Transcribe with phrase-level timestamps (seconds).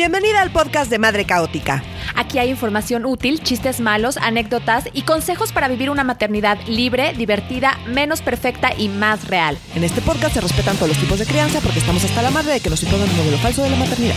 [0.00, 1.82] Bienvenida al podcast de Madre Caótica.
[2.16, 7.72] Aquí hay información útil, chistes malos, anécdotas y consejos para vivir una maternidad libre, divertida,
[7.86, 9.56] menos perfecta y más real.
[9.76, 12.54] En este podcast se respetan todos los tipos de crianza porque estamos hasta la madre
[12.54, 14.16] de que nos impongan un modelo falso de la maternidad.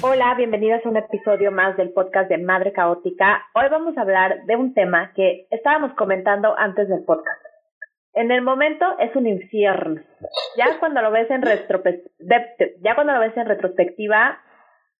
[0.00, 3.42] Hola, bienvenidas a un episodio más del podcast de Madre Caótica.
[3.54, 7.43] Hoy vamos a hablar de un tema que estábamos comentando antes del podcast.
[8.14, 10.00] En el momento es un infierno.
[10.56, 14.38] Ya cuando lo ves en ya cuando lo ves en retrospectiva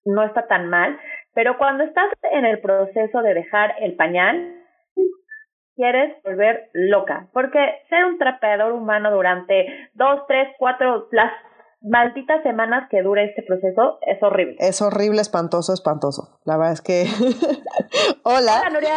[0.04, 0.98] no está tan mal,
[1.32, 4.60] pero cuando estás en el proceso de dejar el pañal
[5.76, 11.32] quieres volver loca, porque ser un trapeador humano durante dos, tres, cuatro, las
[11.84, 14.56] malditas semanas que dure este proceso es horrible.
[14.58, 16.38] Es horrible, espantoso, espantoso.
[16.44, 17.06] La verdad es que.
[18.22, 18.62] Hola.
[18.62, 18.94] Hola, Nuria.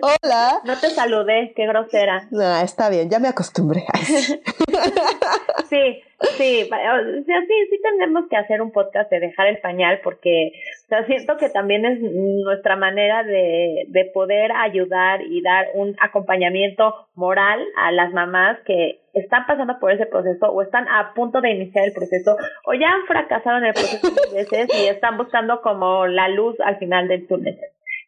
[0.02, 0.60] Hola.
[0.64, 2.26] No te saludé, qué grosera.
[2.30, 3.84] No, está bien, ya me acostumbré.
[5.68, 10.00] sí, Sí, o sea, sí, sí tenemos que hacer un podcast de dejar el pañal
[10.02, 10.50] porque
[10.86, 15.94] o sea, siento que también es nuestra manera de, de poder ayudar y dar un
[16.00, 21.40] acompañamiento moral a las mamás que están pasando por ese proceso o están a punto
[21.40, 25.60] de iniciar el proceso o ya han fracasado en el proceso veces y están buscando
[25.62, 27.56] como la luz al final del túnel.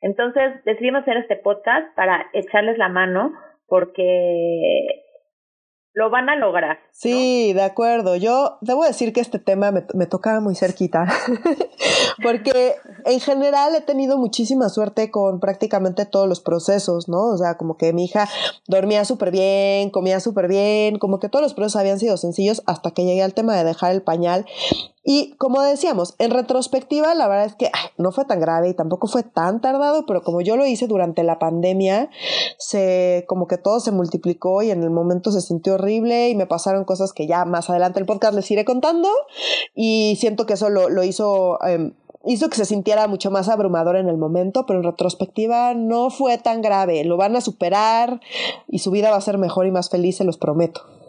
[0.02, 3.34] Entonces decidimos hacer este podcast para echarles la mano
[3.68, 5.04] porque
[5.92, 6.78] lo van a lograr.
[6.92, 8.16] Sí, de acuerdo.
[8.16, 11.06] Yo debo decir que este tema me, me tocaba muy cerquita,
[12.22, 17.28] porque en general he tenido muchísima suerte con prácticamente todos los procesos, ¿no?
[17.28, 18.28] O sea, como que mi hija
[18.68, 22.92] dormía súper bien, comía súper bien, como que todos los procesos habían sido sencillos hasta
[22.92, 24.46] que llegué al tema de dejar el pañal
[25.02, 29.06] y como decíamos, en retrospectiva, la verdad es que no fue tan grave y tampoco
[29.06, 32.10] fue tan tardado, pero como yo lo hice durante la pandemia,
[32.58, 36.46] se, como que todo se multiplicó y en el momento se sintió horrible y me
[36.46, 39.08] pasaron cosas que ya más adelante el podcast les iré contando
[39.74, 41.94] y siento que eso lo, lo hizo, em,
[42.26, 46.36] hizo que se sintiera mucho más abrumador en el momento, pero en retrospectiva no fue
[46.36, 48.20] tan grave, lo van a superar
[48.68, 50.99] y su vida va a ser mejor y más feliz, se los prometo.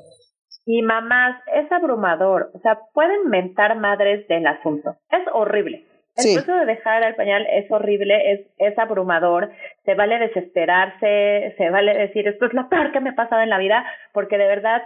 [0.65, 2.51] Y mamás, es abrumador.
[2.53, 4.95] O sea, pueden mentar madres del asunto.
[5.09, 5.85] Es horrible.
[6.15, 9.49] El proceso de dejar al pañal es horrible, es, es abrumador,
[9.85, 13.49] se vale desesperarse, se vale decir esto es lo peor que me ha pasado en
[13.49, 14.81] la vida, porque de verdad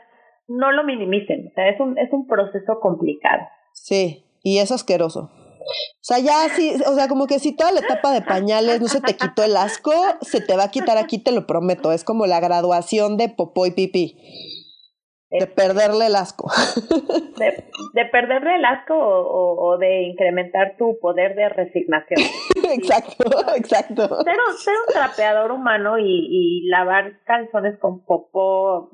[0.48, 3.42] no lo minimicen, o sea, es un, es un proceso complicado.
[3.74, 5.32] Sí, y es asqueroso.
[5.66, 8.88] O sea, ya sí, o sea, como que si toda la etapa de pañales no
[8.88, 9.92] se te quitó el asco,
[10.22, 11.92] se te va a quitar aquí, te lo prometo.
[11.92, 14.16] Es como la graduación de popó y pipí.
[15.40, 16.50] De perderle el asco.
[17.38, 22.20] De, perderle el asco o, de incrementar tu poder de resignación.
[22.74, 23.26] exacto,
[23.56, 24.08] exacto.
[24.24, 28.90] Ser, un trapeador humano y, lavar calzones con popó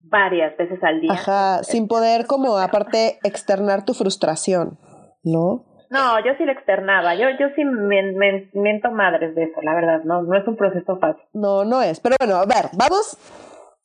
[0.00, 1.12] varias veces al día.
[1.12, 4.78] Ajá, sin poder como aparte externar tu frustración,
[5.22, 5.64] ¿no?
[5.90, 7.14] No, yo sí lo externaba.
[7.14, 10.00] Yo, yo sí me, me, miento madres de eso, la verdad.
[10.04, 11.22] No, no es un proceso fácil.
[11.32, 12.00] No, no es.
[12.00, 13.16] Pero bueno, a ver, vamos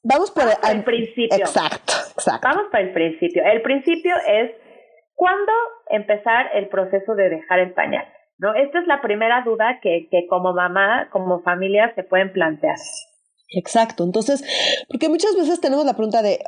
[0.04, 1.38] Vamos por el, principio.
[1.38, 2.48] Exacto, exacto.
[2.48, 3.44] Vamos para el principio.
[3.46, 4.52] El principio es
[5.16, 5.52] cuándo
[5.90, 8.06] empezar el proceso de dejar el pañal.
[8.38, 8.54] ¿no?
[8.54, 12.76] Esta es la primera duda que, que como mamá, como familia, se pueden plantear.
[13.56, 14.04] Exacto.
[14.04, 14.44] Entonces,
[14.90, 16.40] porque muchas veces tenemos la pregunta de,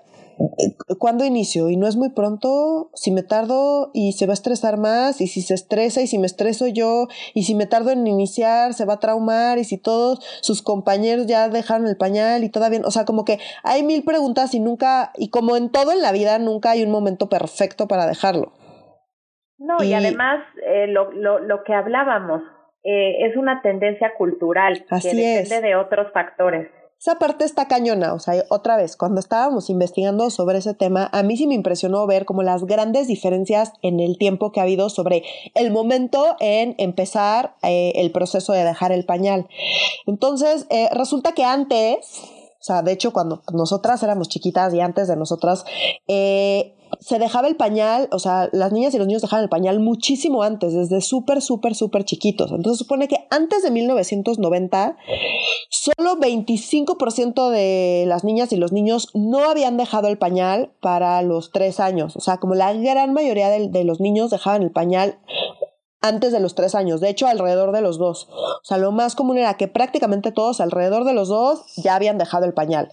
[1.00, 1.69] ¿cuándo inicio?
[1.69, 5.28] Y no es muy pronto, si me tardo y se va a estresar más, y
[5.28, 8.85] si se estresa y si me estreso yo, y si me tardo en iniciar, se
[8.85, 12.91] va a traumar, y si todos sus compañeros ya dejaron el pañal y todavía, o
[12.91, 16.38] sea, como que hay mil preguntas y nunca, y como en todo en la vida,
[16.40, 18.53] nunca hay un momento perfecto para dejarlo.
[19.57, 22.41] No, y, además eh, lo, lo, lo que hablábamos
[22.84, 26.69] eh, es una tendencia cultural que depende de otros factores.
[27.00, 31.23] Esa parte está cañona, o sea, otra vez, cuando estábamos investigando sobre ese tema, a
[31.23, 34.89] mí sí me impresionó ver como las grandes diferencias en el tiempo que ha habido
[34.89, 35.23] sobre
[35.55, 39.47] el momento en empezar eh, el proceso de dejar el pañal.
[40.07, 42.23] Entonces, eh, resulta que antes,
[42.65, 45.66] sea, de hecho, cuando nosotras éramos chiquitas y antes de nosotras,
[46.07, 49.79] eh, se dejaba el pañal, o sea, las niñas y los niños dejaban el pañal
[49.79, 52.51] muchísimo antes, desde súper, súper, súper chiquitos.
[52.51, 54.97] Entonces supone que antes de 1990,
[55.69, 61.51] solo 25% de las niñas y los niños no habían dejado el pañal para los
[61.51, 62.16] tres años.
[62.16, 65.19] O sea, como la gran mayoría de los niños dejaban el pañal
[66.01, 68.27] antes de los tres años, de hecho alrededor de los dos.
[68.31, 72.17] O sea, lo más común era que prácticamente todos alrededor de los dos ya habían
[72.17, 72.91] dejado el pañal.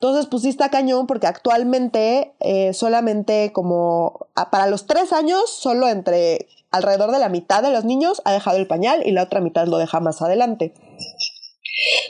[0.00, 6.48] Entonces, sí está cañón porque actualmente eh, solamente como para los tres años, solo entre
[6.70, 9.66] alrededor de la mitad de los niños ha dejado el pañal y la otra mitad
[9.66, 10.74] lo deja más adelante.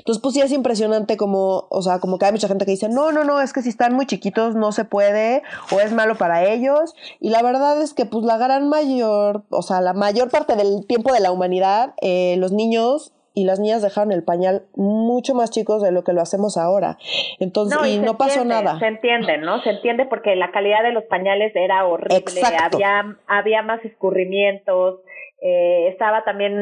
[0.07, 2.89] Entonces, pues sí es impresionante como, o sea, como que hay mucha gente que dice,
[2.89, 5.43] no, no, no, es que si están muy chiquitos no se puede
[5.73, 6.95] o es malo para ellos.
[7.19, 10.87] Y la verdad es que pues la gran mayor, o sea, la mayor parte del
[10.87, 15.51] tiempo de la humanidad, eh, los niños y las niñas dejaron el pañal mucho más
[15.51, 16.99] chicos de lo que lo hacemos ahora.
[17.41, 18.79] Entonces, y, no pasó nada.
[18.79, 19.61] Se entiende, ¿no?
[19.63, 25.01] Se entiende porque la calidad de los pañales era horrible, había había más escurrimientos,
[25.43, 26.55] eh, estaba también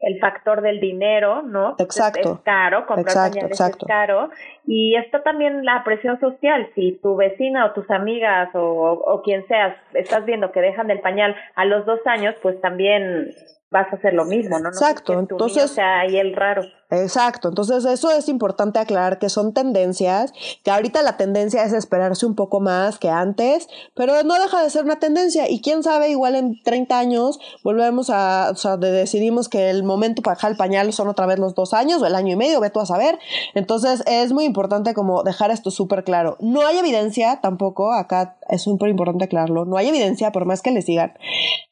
[0.00, 1.74] el factor del dinero, ¿no?
[1.78, 2.34] Exacto.
[2.34, 4.30] Es, caro, comprar pañales es caro.
[4.64, 6.68] Y está también la presión social.
[6.74, 11.00] Si tu vecina o tus amigas o, o quien seas estás viendo que dejan el
[11.00, 13.32] pañal a los dos años, pues también
[13.70, 14.68] vas a hacer lo mismo, ¿no?
[14.68, 15.64] Exacto, entonces...
[15.64, 16.62] O sea, ahí el raro.
[16.88, 20.32] Exacto, entonces eso es importante aclarar que son tendencias,
[20.62, 24.70] que ahorita la tendencia es esperarse un poco más que antes, pero no deja de
[24.70, 29.48] ser una tendencia y quién sabe, igual en 30 años volvemos a, o sea, decidimos
[29.48, 32.14] que el momento para dejar el pañal son otra vez los dos años o el
[32.14, 33.18] año y medio, ve tú a saber.
[33.54, 36.36] Entonces es muy importante como dejar esto súper claro.
[36.38, 40.70] No hay evidencia tampoco, acá es súper importante aclararlo, no hay evidencia, por más que
[40.70, 41.14] les digan,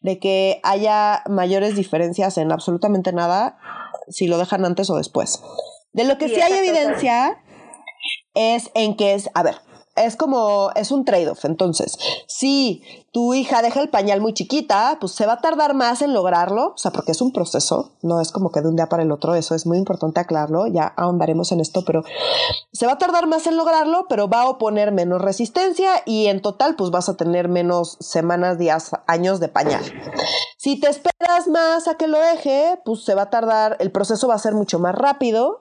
[0.00, 3.58] de que haya mayores diferencias en absolutamente nada
[4.08, 5.42] si lo dejan antes o después.
[5.92, 7.40] De lo que sí, hay evidencia
[8.34, 9.56] es en que es, a ver,
[9.96, 11.44] es como, es un trade-off.
[11.44, 16.02] Entonces, si tu hija deja el pañal muy chiquita, pues se va a tardar más
[16.02, 18.88] en lograrlo, o sea, porque es un proceso, no es como que de un día
[18.88, 22.02] para el otro, eso es muy importante aclararlo, ya ahondaremos en esto, pero
[22.72, 26.42] se va a tardar más en lograrlo, pero va a oponer menos resistencia y en
[26.42, 29.84] total, pues vas a tener menos semanas, días, años de pañal.
[30.58, 34.26] Si te esperas más a que lo deje, pues se va a tardar, el proceso
[34.26, 35.60] va a ser mucho más rápido,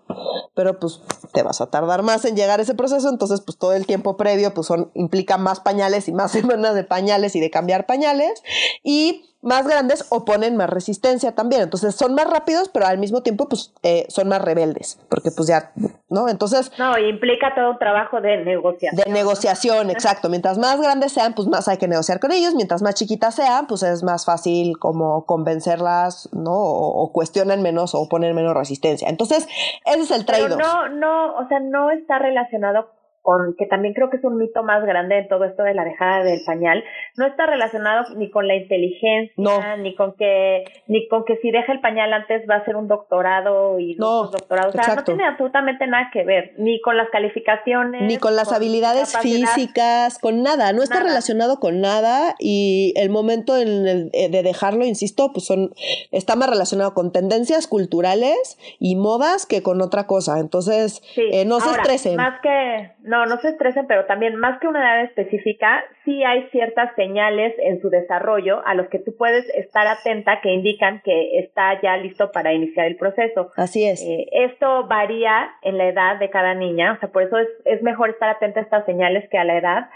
[0.55, 1.01] pero pues
[1.33, 4.17] te vas a tardar más en llegar a ese proceso, entonces pues todo el tiempo
[4.17, 8.41] previo pues implica más pañales y más semanas de pañales y de cambiar pañales
[8.83, 11.61] y más grandes oponen más resistencia también.
[11.61, 15.49] Entonces son más rápidos, pero al mismo tiempo pues eh, son más rebeldes, porque pues
[15.49, 15.73] ya,
[16.09, 16.29] ¿no?
[16.29, 16.71] Entonces...
[16.79, 19.03] No, implica todo un trabajo de negociación.
[19.05, 20.29] De negociación, exacto.
[20.29, 22.55] Mientras más grandes sean, pues más hay que negociar con ellos.
[22.55, 26.53] Mientras más chiquitas sean, pues es más fácil como convencerlas, ¿no?
[26.53, 29.09] O, cuestionan menos o ponen menos resistencia.
[29.09, 29.47] Entonces,
[29.85, 30.57] ese es el trade-off.
[30.57, 32.87] No, no, o sea, no está relacionado
[33.23, 35.85] con, que también creo que es un mito más grande en todo esto de la
[35.85, 36.83] dejada del pañal,
[37.17, 41.71] no está relacionado ni con la inteligencia, ni con que, ni con que si deja
[41.71, 44.69] el pañal antes va a ser un doctorado y no, doctorado.
[44.69, 48.51] O sea, no tiene absolutamente nada que ver, ni con las calificaciones, ni con las
[48.51, 54.29] habilidades físicas, con nada, no está relacionado con nada y el momento en el, eh,
[54.29, 55.73] de dejarlo, insisto, pues son,
[56.11, 60.39] está más relacionado con tendencias culturales y modas que con otra cosa.
[60.39, 62.17] Entonces, eh, no se estresen.
[62.17, 66.47] Más que no, no se estresen, pero también más que una edad específica, sí hay
[66.49, 71.37] ciertas señales en su desarrollo a los que tú puedes estar atenta que indican que
[71.37, 73.51] está ya listo para iniciar el proceso.
[73.55, 74.01] Así es.
[74.01, 77.83] Eh, esto varía en la edad de cada niña, o sea, por eso es, es
[77.83, 79.89] mejor estar atenta a estas señales que a la edad.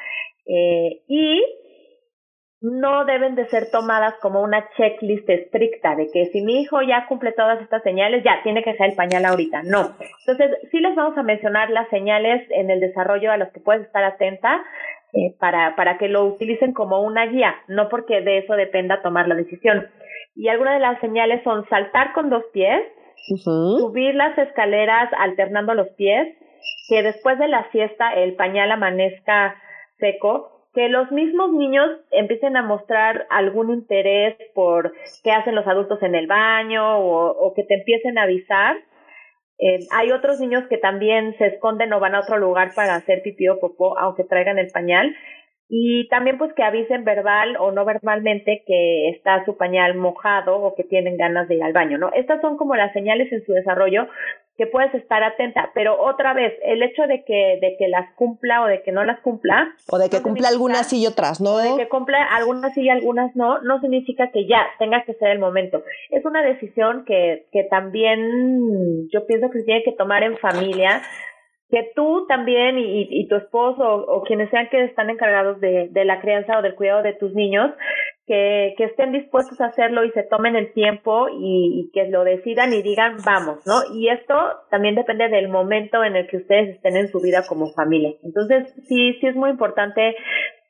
[0.46, 1.44] Eh, y
[2.60, 7.06] no deben de ser tomadas como una checklist estricta de que si mi hijo ya
[7.08, 9.62] cumple todas estas señales, ya tiene que dejar el pañal ahorita.
[9.64, 9.96] No.
[10.26, 13.86] Entonces, sí les vamos a mencionar las señales en el desarrollo a las que puedes
[13.86, 14.64] estar atenta
[15.14, 19.28] eh, para, para que lo utilicen como una guía, no porque de eso dependa tomar
[19.28, 19.88] la decisión.
[20.36, 22.82] Y algunas de las señales son saltar con dos pies,
[23.44, 26.36] subir las escaleras alternando los pies,
[26.90, 29.56] que después de la siesta el pañal amanezca
[30.00, 34.94] seco, que los mismos niños empiecen a mostrar algún interés por
[35.24, 38.78] qué hacen los adultos en el baño o, que te empiecen a avisar.
[39.58, 43.24] Eh, hay otros niños que también se esconden o van a otro lugar para hacer
[43.24, 45.16] pipí o popó, aunque traigan el pañal.
[45.68, 50.76] Y también pues que avisen verbal o no verbalmente que está su pañal mojado o
[50.76, 52.12] que tienen ganas de ir al baño, ¿no?
[52.14, 54.08] Estas son como las señales en su desarrollo
[54.58, 58.64] que puedes estar atenta, pero otra vez, el hecho de que, de que las cumpla
[58.64, 59.72] o de que no las cumpla.
[59.88, 61.54] O de que cumpla algunas y otras no.
[61.54, 65.14] O de que cumpla algunas sí y algunas no, no significa que ya tenga que
[65.14, 65.84] ser el momento.
[66.10, 71.04] Es una decisión que, que también yo pienso que se tiene que tomar en familia,
[71.70, 76.06] que tú también y, y tu esposo o, quienes sean que están encargados de, de
[76.06, 77.72] la crianza o del cuidado de tus niños,
[78.28, 82.74] que, que estén dispuestos a hacerlo y se tomen el tiempo y, que lo decidan
[82.74, 83.96] y digan vamos, ¿no?
[83.96, 84.36] Y esto
[84.70, 88.14] también depende del momento en el que ustedes estén en su vida como familia.
[88.24, 90.16] Entonces, sí, sí es muy importante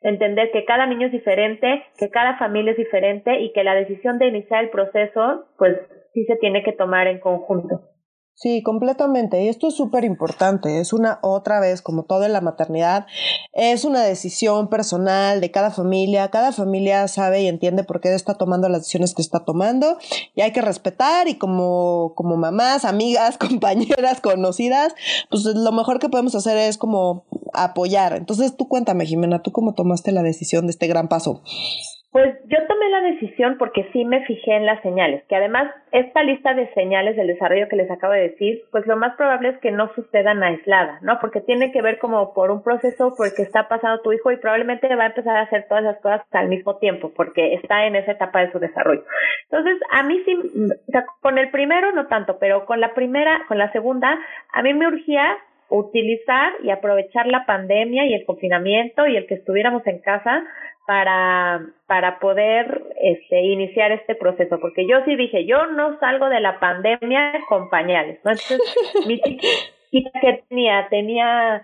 [0.01, 4.19] entender que cada niño es diferente, que cada familia es diferente y que la decisión
[4.19, 5.77] de iniciar el proceso, pues
[6.13, 7.81] sí se tiene que tomar en conjunto.
[8.39, 9.43] Sí, completamente.
[9.43, 10.79] Y esto es súper importante.
[10.79, 13.07] Es una otra vez, como todo en la maternidad,
[13.51, 16.29] es una decisión personal de cada familia.
[16.29, 19.97] Cada familia sabe y entiende por qué está tomando las decisiones que está tomando
[20.35, 24.93] y hay que respetar y como, como mamás, amigas, compañeras, conocidas,
[25.31, 28.13] pues lo mejor que podemos hacer es como apoyar.
[28.13, 31.41] Entonces tú cuéntame, Jimena, ¿tú cómo tomaste la decisión de este gran paso?
[32.17, 36.23] Pues yo tomé la decisión porque sí me fijé en las señales, que además esta
[36.23, 39.59] lista de señales del desarrollo que les acabo de decir, pues lo más probable es
[39.59, 41.19] que no sucedan aislada, ¿no?
[41.19, 44.31] Porque tiene que ver como por un proceso por el que está pasando tu hijo
[44.31, 47.85] y probablemente va a empezar a hacer todas las cosas al mismo tiempo porque está
[47.85, 49.03] en esa etapa de su desarrollo.
[49.51, 50.39] Entonces, a mí sí,
[51.21, 54.17] con el primero no tanto, pero con la primera, con la segunda,
[54.53, 55.37] a mí me urgía
[55.69, 60.43] utilizar y aprovechar la pandemia y el confinamiento y el que estuviéramos en casa
[60.87, 66.39] para, para poder este, iniciar este proceso, porque yo sí dije, yo no salgo de
[66.39, 68.31] la pandemia con pañales, ¿no?
[68.31, 69.19] Entonces, mi
[69.91, 71.61] chiquita que tenía, tenía,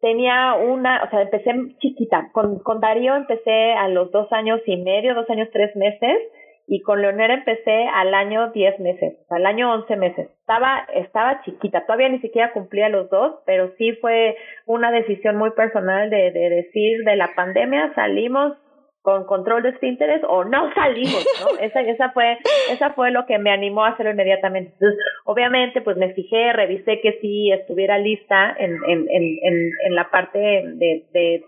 [0.00, 4.78] tenía una, o sea, empecé chiquita, con, con Darío empecé a los dos años y
[4.78, 6.18] medio, dos años, tres meses,
[6.66, 10.30] y con Leonera empecé al año 10 meses, al año 11 meses.
[10.40, 15.50] Estaba, estaba chiquita, todavía ni siquiera cumplía los dos, pero sí fue una decisión muy
[15.50, 18.56] personal de, de decir de la pandemia salimos
[19.02, 21.58] con control de esfínteres o no salimos, ¿no?
[21.60, 22.38] Esa, esa fue,
[22.70, 24.72] esa fue lo que me animó a hacerlo inmediatamente.
[24.72, 30.10] Entonces, obviamente, pues me fijé, revisé que sí estuviera lista en, en, en, en la
[30.10, 31.44] parte de, de,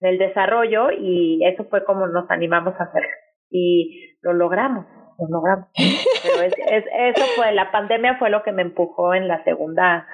[0.00, 3.08] del desarrollo y eso fue como nos animamos a hacerlo
[3.50, 4.86] y lo logramos,
[5.18, 5.68] lo logramos.
[5.74, 10.06] Pero es, es, eso fue, la pandemia fue lo que me empujó en la segunda,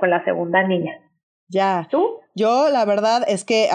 [0.00, 0.92] con la segunda niña.
[1.48, 1.86] Ya.
[1.90, 2.20] ¿Tú?
[2.34, 3.68] Yo, la verdad es que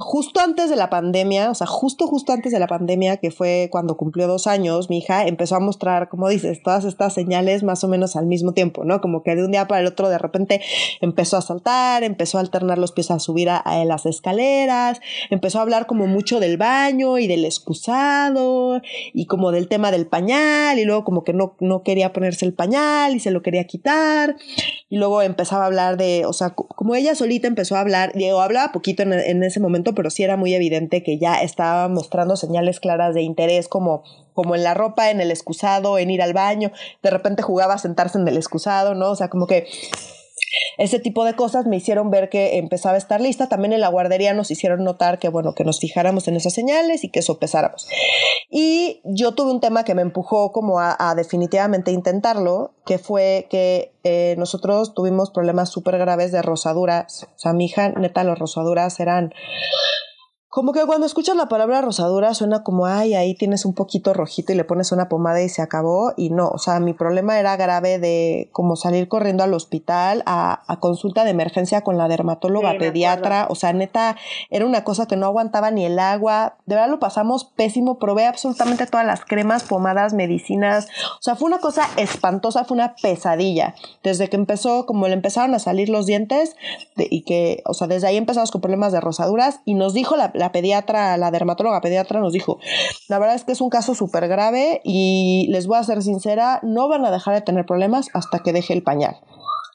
[0.00, 3.68] justo antes de la pandemia, o sea, justo, justo antes de la pandemia, que fue
[3.70, 7.84] cuando cumplió dos años, mi hija empezó a mostrar, como dices, todas estas señales más
[7.84, 9.00] o menos al mismo tiempo, ¿no?
[9.00, 10.60] Como que de un día para el otro de repente
[11.00, 15.62] empezó a saltar, empezó a alternar los pies a subir a, las escaleras, empezó a
[15.62, 18.80] hablar como mucho del baño y del excusado
[19.12, 22.54] y como del tema del pañal y luego como que no, no quería ponerse el
[22.54, 24.36] pañal y se lo quería quitar
[24.88, 28.40] y luego empezaba a hablar de, o sea, como ella solita empezó a hablar, Diego
[28.40, 32.36] hablaba poquito en, en ese momento, pero sí era muy evidente que ya estaba mostrando
[32.36, 36.32] señales claras de interés como como en la ropa, en el excusado, en ir al
[36.32, 36.70] baño,
[37.02, 39.10] de repente jugaba a sentarse en el excusado, ¿no?
[39.10, 39.66] O sea, como que
[40.78, 43.48] ese tipo de cosas me hicieron ver que empezaba a estar lista.
[43.48, 47.04] También en la guardería nos hicieron notar que, bueno, que nos fijáramos en esas señales
[47.04, 47.88] y que sopesáramos.
[48.50, 53.92] Y yo tuve un tema que me empujó como a, definitivamente intentarlo, que fue que
[54.04, 57.24] eh, nosotros tuvimos problemas súper graves de rosaduras.
[57.36, 59.32] O sea, mi hija, neta, las rosaduras eran
[60.50, 64.52] como que cuando escuchas la palabra rosadura suena como, ay, ahí tienes un poquito rojito
[64.52, 66.12] y le pones una pomada y se acabó.
[66.16, 70.64] Y no, o sea, mi problema era grave de como salir corriendo al hospital a,
[70.66, 73.46] a consulta de emergencia con la dermatóloga pediatra.
[73.48, 74.16] O sea, neta,
[74.50, 76.56] era una cosa que no aguantaba ni el agua.
[76.66, 78.00] De verdad lo pasamos pésimo.
[78.00, 80.88] Probé absolutamente todas las cremas, pomadas, medicinas.
[81.20, 83.76] O sea, fue una cosa espantosa, fue una pesadilla.
[84.02, 86.56] Desde que empezó, como le empezaron a salir los dientes
[86.96, 90.32] y que, o sea, desde ahí empezamos con problemas de rosaduras y nos dijo la
[90.40, 92.58] la pediatra, la dermatóloga pediatra nos dijo,
[93.08, 96.58] la verdad es que es un caso súper grave y les voy a ser sincera,
[96.62, 99.20] no van a dejar de tener problemas hasta que deje el pañal.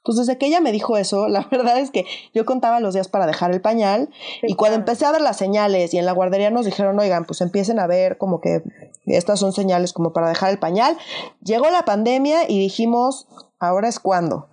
[0.05, 3.07] Entonces, desde que ella me dijo eso, la verdad es que yo contaba los días
[3.07, 4.09] para dejar el pañal
[4.43, 7.41] y cuando empecé a ver las señales y en la guardería nos dijeron, oigan, pues
[7.41, 8.61] empiecen a ver como que
[9.05, 10.97] estas son señales como para dejar el pañal,
[11.41, 13.27] llegó la pandemia y dijimos,
[13.59, 14.47] ahora es cuando.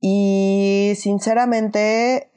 [0.00, 2.31] Y sinceramente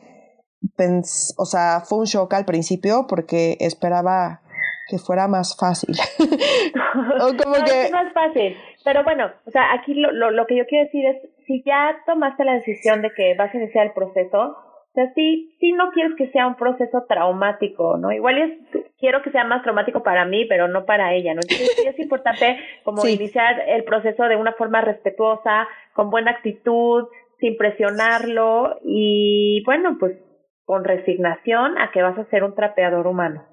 [1.38, 4.42] o sea, fue un shock al principio porque esperaba
[4.88, 5.96] que fuera más fácil.
[7.20, 7.86] o como no, que...
[7.86, 8.56] Es más fácil.
[8.84, 11.96] Pero bueno, o sea, aquí lo, lo, lo que yo quiero decir es, si ya
[12.06, 15.92] tomaste la decisión de que vas a iniciar el proceso, o sea, sí, sí no
[15.92, 18.14] quieres que sea un proceso traumático, ¿no?
[18.14, 21.42] Igual es, quiero que sea más traumático para mí, pero no para ella, ¿no?
[21.42, 27.08] Entonces sí es importante como iniciar el proceso de una forma respetuosa, con buena actitud,
[27.40, 30.18] sin presionarlo y bueno, pues
[30.66, 33.46] con resignación a que vas a ser un trapeador humano.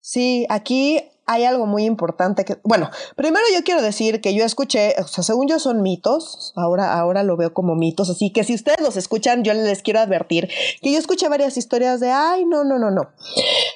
[0.00, 4.94] Sí, aquí hay algo muy importante que, bueno, primero yo quiero decir que yo escuché,
[4.98, 8.54] o sea, según yo son mitos, ahora, ahora lo veo como mitos, así que si
[8.54, 10.48] ustedes los escuchan, yo les quiero advertir
[10.80, 13.10] que yo escuché varias historias de, ay, no, no, no, no.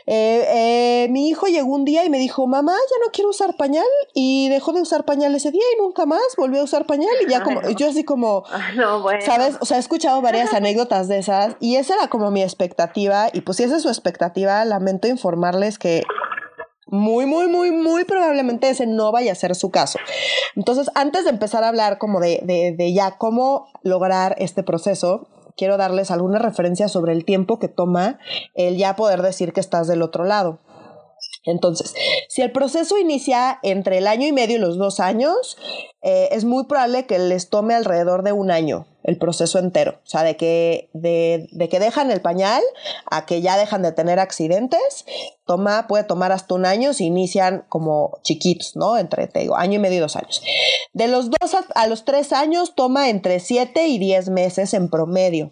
[0.06, 3.54] Eh, eh, mi hijo llegó un día y me dijo, mamá, ya no quiero usar
[3.58, 7.12] pañal y dejó de usar pañal ese día y nunca más volvió a usar pañal
[7.26, 8.44] y ya como, yo así como,
[8.76, 9.20] no, bueno.
[9.26, 9.56] ¿sabes?
[9.60, 13.42] O sea, he escuchado varias anécdotas de esas y esa era como mi expectativa y
[13.42, 16.02] pues si esa es su expectativa, lamento informarles que
[16.92, 19.98] muy, muy, muy, muy probablemente ese no vaya a ser su caso.
[20.54, 25.26] Entonces, antes de empezar a hablar como de, de, de ya cómo lograr este proceso,
[25.56, 28.18] quiero darles alguna referencia sobre el tiempo que toma
[28.54, 30.60] el ya poder decir que estás del otro lado.
[31.44, 31.94] Entonces,
[32.28, 35.56] si el proceso inicia entre el año y medio y los dos años,
[36.02, 40.00] eh, es muy probable que les tome alrededor de un año el proceso entero.
[40.04, 42.62] O sea, de que, de, que dejan el pañal
[43.10, 45.06] a que ya dejan de tener accidentes,
[45.44, 48.98] toma, puede tomar hasta un año si inician como chiquitos, ¿no?
[48.98, 50.42] Entre, te digo, año y medio dos años.
[50.92, 55.50] De los dos a los tres años toma entre siete y diez meses en promedio.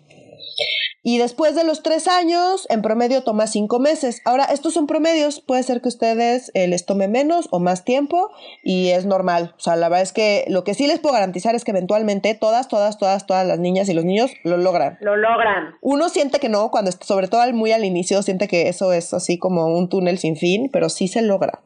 [1.03, 4.21] Y después de los tres años, en promedio toma cinco meses.
[4.27, 5.41] Ahora, estos son promedios.
[5.41, 8.31] Puede ser que ustedes eh, les tome menos o más tiempo
[8.63, 9.55] y es normal.
[9.57, 12.35] O sea, la verdad es que lo que sí les puedo garantizar es que eventualmente
[12.35, 14.99] todas, todas, todas, todas las niñas y los niños lo logran.
[15.01, 15.77] Lo logran.
[15.81, 19.39] Uno siente que no, cuando sobre todo muy al inicio, siente que eso es así
[19.39, 21.61] como un túnel sin fin, pero sí se logra.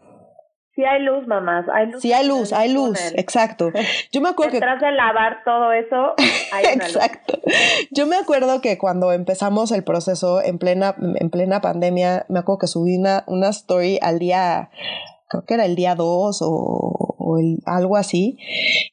[0.75, 2.03] Sí hay luz, mamás, hay luz.
[2.03, 3.71] Sí hay luz, hay luz, exacto.
[4.11, 4.87] Yo me acuerdo Detrás que...
[4.87, 6.15] de lavar todo eso,
[6.53, 7.39] hay una Exacto.
[7.93, 12.59] Yo me acuerdo que cuando empezamos el proceso en plena, en plena pandemia, me acuerdo
[12.59, 14.71] que subí una, una story al día,
[15.29, 18.39] creo que era el día 2 o, o el, algo así.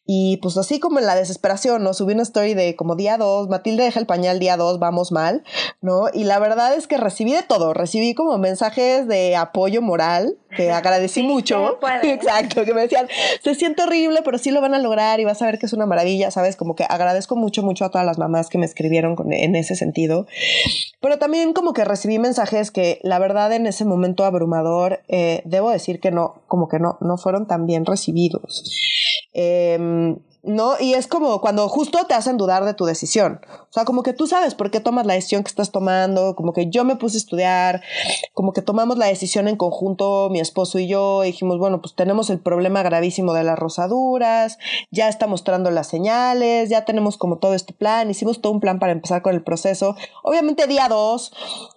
[0.05, 1.93] Y pues así como en la desesperación, ¿no?
[1.93, 5.43] Subí una story de como día 2, Matilde deja el pañal día 2, vamos mal,
[5.81, 6.05] ¿no?
[6.13, 10.71] Y la verdad es que recibí de todo, recibí como mensajes de apoyo moral, que
[10.71, 11.79] agradecí mucho.
[12.03, 13.07] Exacto, que me decían,
[13.43, 15.73] se siente horrible, pero sí lo van a lograr y vas a ver que es
[15.73, 16.55] una maravilla, ¿sabes?
[16.55, 19.75] Como que agradezco mucho, mucho a todas las mamás que me escribieron con- en ese
[19.75, 20.27] sentido.
[21.01, 25.71] Pero también como que recibí mensajes que la verdad en ese momento abrumador, eh, debo
[25.71, 28.63] decir que no, como que no, no fueron tan bien recibidos.
[29.33, 30.73] Em, ¿no?
[30.79, 33.41] Y es como cuando justo te hacen dudar de tu decisión.
[33.69, 36.53] O sea, como que tú sabes por qué tomas la decisión que estás tomando, como
[36.53, 37.81] que yo me puse a estudiar,
[38.33, 41.95] como que tomamos la decisión en conjunto, mi esposo y yo, y dijimos, bueno, pues
[41.95, 44.57] tenemos el problema gravísimo de las rosaduras,
[44.89, 48.79] ya está mostrando las señales, ya tenemos como todo este plan, hicimos todo un plan
[48.79, 49.95] para empezar con el proceso.
[50.23, 51.33] Obviamente día dos,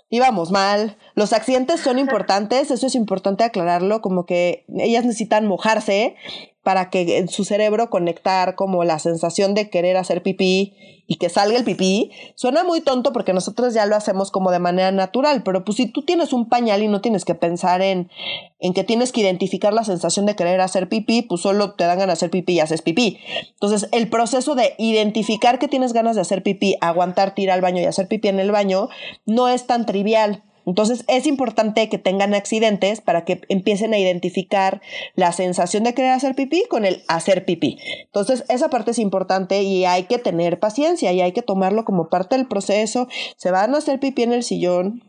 [0.09, 6.17] íbamos mal, los accidentes son importantes, eso es importante aclararlo, como que ellas necesitan mojarse
[6.65, 10.75] para que en su cerebro conectar como la sensación de querer hacer pipí
[11.07, 12.11] y que salga el pipí.
[12.35, 15.87] Suena muy tonto porque nosotros ya lo hacemos como de manera natural, pero pues si
[15.87, 18.11] tú tienes un pañal y no tienes que pensar en,
[18.59, 21.99] en que tienes que identificar la sensación de querer hacer pipí, pues solo te dan
[21.99, 23.19] ganas de hacer pipí y haces pipí.
[23.51, 27.83] Entonces, el proceso de identificar que tienes ganas de hacer pipí, aguantarte, ir al baño
[27.83, 28.89] y hacer pipí en el baño,
[29.27, 30.43] no es tan trivial.
[30.67, 34.81] Entonces es importante que tengan accidentes para que empiecen a identificar
[35.15, 37.79] la sensación de querer hacer pipí con el hacer pipí.
[38.05, 42.09] Entonces esa parte es importante y hay que tener paciencia y hay que tomarlo como
[42.09, 43.09] parte del proceso.
[43.37, 45.03] Se van a hacer pipí en el sillón,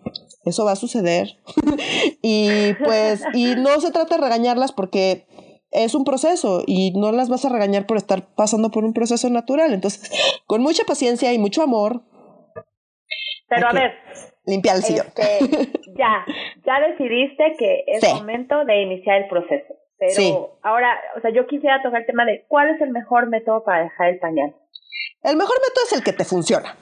[0.46, 1.38] eso va a suceder.
[2.22, 5.26] y pues, y no se trata de regañarlas porque
[5.72, 9.30] es un proceso y no las vas a regañar por estar pasando por un proceso
[9.30, 9.74] natural.
[9.74, 10.12] Entonces,
[10.48, 12.04] con mucha paciencia y mucho amor,
[13.48, 13.91] Pero a ver,
[14.45, 15.08] limpiar el sillón.
[15.08, 16.25] este, ya,
[16.65, 18.13] ya decidiste que es Sí.
[18.13, 19.73] momento de iniciar el proceso.
[19.97, 20.36] Pero Sí.
[20.62, 23.84] ahora, o sea, yo quisiera tocar el tema de cuál es el mejor método para
[23.84, 24.53] dejar el pañal.
[25.23, 26.75] El mejor método es el que te funciona.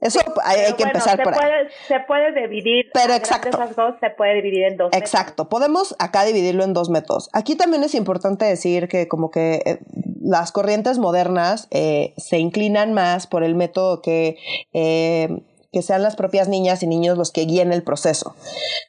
[0.00, 1.40] Eso hay, que bueno, empezar se por ahí.
[1.40, 2.86] puede, se puede dividir.
[2.94, 3.48] Pero exacto.
[3.50, 4.92] grandes rasgos se puede dividir en dos.
[4.92, 7.28] Exacto, podemos acá dividirlo en dos métodos.
[7.32, 9.78] Aquí también es importante decir que como que eh,
[10.20, 14.36] las corrientes modernas eh, se inclinan más por el método que,
[14.72, 15.28] eh,
[15.72, 18.34] que sean las propias niñas y niños los que guíen el proceso,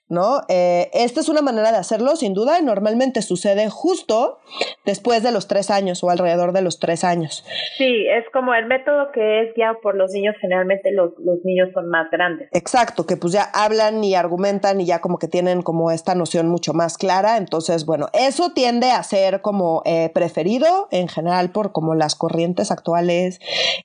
[0.09, 0.41] ¿no?
[0.49, 4.39] Eh, esta es una manera de hacerlo, sin duda, y normalmente sucede justo
[4.85, 7.45] después de los tres años o alrededor de los tres años.
[7.77, 10.35] Sí, es como el método que es guiado por los niños.
[10.41, 12.49] Generalmente los, los niños son más grandes.
[12.51, 16.47] Exacto, que pues ya hablan y argumentan y ya como que tienen como esta noción
[16.49, 17.37] mucho más clara.
[17.37, 22.71] Entonces, bueno, eso tiende a ser como eh, preferido en general por como las corrientes
[22.71, 23.39] actuales,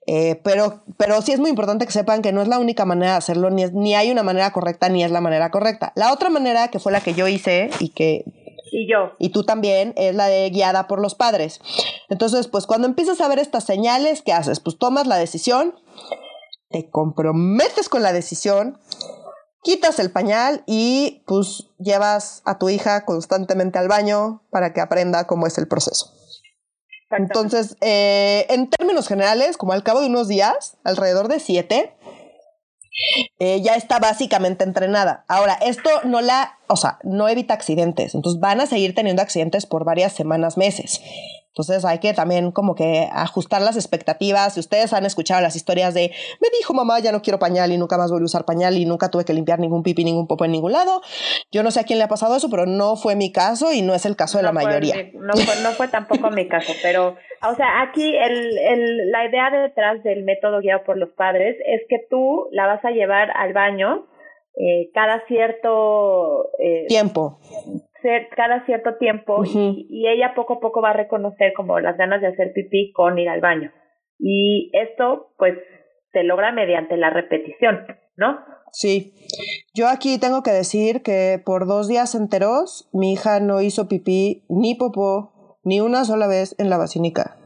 [0.07, 3.13] eh, pero, pero sí es muy importante que sepan que no es la única manera
[3.13, 5.93] de hacerlo, ni, es- ni hay una manera correcta, ni es la manera correcta.
[5.97, 8.25] La otra manera, que fue la que yo hice y que
[8.73, 11.61] Y yo, y tú también, es la de guiada por los padres.
[12.09, 14.61] Entonces, pues cuando empiezas a ver estas señales, ¿qué haces?
[14.61, 15.75] Pues tomas la decisión,
[16.71, 18.79] te comprometes con la decisión,
[19.63, 25.27] quitas el pañal y pues llevas a tu hija constantemente al baño para que aprenda
[25.27, 26.13] cómo es el proceso.
[27.11, 31.95] Entonces, eh, en términos generales, como al cabo de unos días, alrededor de siete,
[33.39, 35.25] eh, ya está básicamente entrenada.
[35.29, 38.15] Ahora, esto no la, o sea, no evita accidentes.
[38.15, 41.01] Entonces van a seguir teniendo accidentes por varias semanas, meses.
[41.55, 44.55] Entonces hay que también como que ajustar las expectativas.
[44.55, 47.79] Si ustedes han escuchado las historias de me dijo mamá ya no quiero pañal y
[47.79, 50.45] nunca más volví a usar pañal y nunca tuve que limpiar ningún pipi, ningún popo
[50.45, 51.01] en ningún lado.
[51.53, 53.83] Yo no sé a quién le ha pasado eso, pero no fue mi caso y
[53.83, 54.97] no es el caso de la mayoría.
[55.15, 57.17] no, fue, no fue tampoco mi caso, pero
[57.49, 61.83] o sea, aquí el, el, la idea detrás del método guiado por los padres es
[61.89, 64.09] que tú la vas a llevar al baño
[64.57, 67.39] eh, cada cierto eh, tiempo
[68.37, 72.29] cada cierto tiempo y, ella poco a poco va a reconocer como las ganas de
[72.29, 73.73] hacer pipí con ir al baño.
[74.19, 75.55] Y esto pues
[76.13, 77.87] se logra mediante la repetición,
[78.17, 78.39] ¿no?
[78.73, 79.15] Sí.
[79.75, 84.45] Yo aquí tengo que decir que por dos días enteros mi hija no hizo pipí
[84.49, 87.37] ni popó ni una sola vez en la basílica.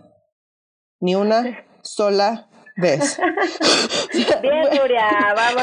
[1.01, 2.48] Ni una sola
[2.79, 3.19] ¿Ves?
[4.43, 5.63] bien, Nuria, vamos,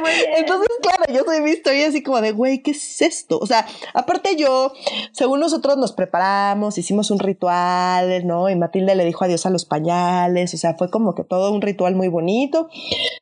[0.00, 0.30] muy bien.
[0.38, 3.38] Entonces, claro, yo soy mi historia así como de, güey, ¿qué es esto?
[3.38, 4.72] O sea, aparte yo,
[5.12, 8.48] según nosotros nos preparamos, hicimos un ritual, ¿no?
[8.48, 11.60] Y Matilde le dijo adiós a los pañales, o sea, fue como que todo un
[11.60, 12.70] ritual muy bonito.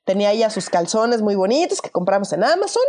[0.04, 2.84] Tenía ella sus calzones muy bonitos que compramos en Amazon.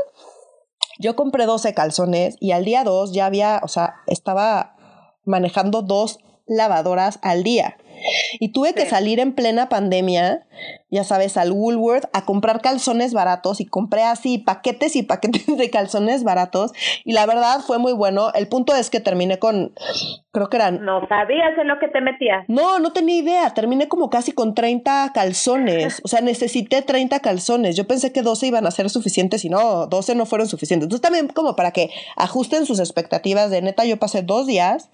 [0.99, 4.75] Yo compré 12 calzones y al día 2 ya había, o sea, estaba
[5.25, 7.77] manejando dos lavadoras al día.
[8.39, 10.45] Y tuve que salir en plena pandemia,
[10.89, 15.69] ya sabes, al Woolworth a comprar calzones baratos y compré así paquetes y paquetes de
[15.69, 16.71] calzones baratos
[17.03, 18.31] y la verdad fue muy bueno.
[18.33, 19.73] El punto es que terminé con,
[20.31, 20.83] creo que eran...
[20.83, 22.45] No sabías en lo que te metías.
[22.47, 23.49] No, no tenía idea.
[23.53, 26.01] Terminé como casi con 30 calzones.
[26.03, 27.75] O sea, necesité 30 calzones.
[27.75, 30.85] Yo pensé que 12 iban a ser suficientes y no, 12 no fueron suficientes.
[30.85, 34.89] Entonces también como para que ajusten sus expectativas de neta, yo pasé dos días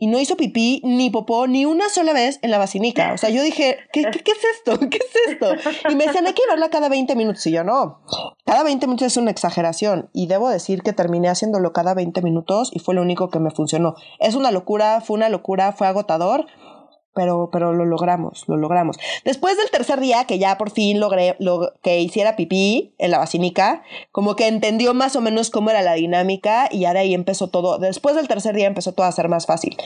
[0.00, 3.12] y no hizo pipí ni popó ni una sola vez en la basinica.
[3.12, 4.80] O sea, yo dije, ¿qué, qué, es esto?
[4.90, 5.54] ¿Qué es esto?
[5.90, 7.46] Y me decían, hay que verla cada 20 minutos.
[7.46, 8.00] Y yo, no,
[8.46, 10.08] cada 20 minutos es una exageración.
[10.14, 13.50] Y debo decir que terminé haciéndolo cada 20 minutos y fue lo único que me
[13.50, 13.94] funcionó.
[14.18, 16.46] Es una locura, fue una locura, fue agotador,
[17.14, 18.98] pero, pero lo logramos, lo logramos.
[19.24, 23.18] Después del tercer día, que ya por fin logré lo, que hiciera pipí en la
[23.18, 27.14] basílica, como que entendió más o menos cómo era la dinámica y ya de ahí
[27.14, 27.78] empezó todo.
[27.78, 29.76] Después del tercer día empezó todo a ser más fácil.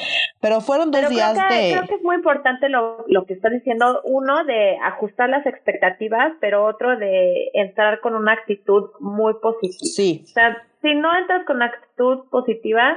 [0.40, 1.72] Pero fueron dos días de...
[1.72, 4.00] Creo que es muy importante lo, lo que está diciendo.
[4.04, 9.78] Uno, de ajustar las expectativas, pero otro, de entrar con una actitud muy positiva.
[9.80, 10.22] Sí.
[10.24, 12.96] O sea, si no entras con una actitud positiva,